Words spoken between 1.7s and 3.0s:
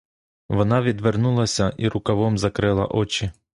і рукавом закрила